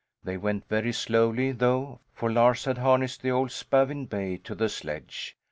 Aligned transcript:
They 0.23 0.35
went 0.35 0.67
very 0.67 0.93
slowly, 0.93 1.51
though, 1.51 1.99
for 2.11 2.31
Lars 2.33 2.65
had 2.65 2.79
harnessed 2.79 3.21
the 3.21 3.29
old 3.29 3.51
spavined 3.51 4.09
bay 4.09 4.37
to 4.37 4.55
the 4.55 4.67
sledge. 4.67 5.37